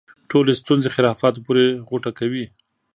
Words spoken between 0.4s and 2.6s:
ستونزې خرافاتو پورې غوټه کوي.